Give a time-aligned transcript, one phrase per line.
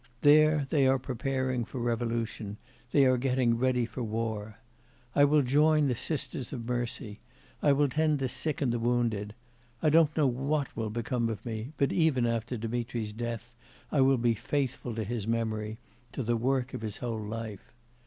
[0.21, 2.57] There, they are preparing for revolution,
[2.91, 4.57] they are getting ready for war.
[5.13, 7.19] I will join the Sisters of Mercy;
[7.61, 9.35] I will tend the sick and the wounded.
[9.79, 13.53] I don't know what will become of me, but even after Dmitri's death,
[13.91, 15.77] I will be faithful to his memory,
[16.13, 17.71] to the work of his whole life.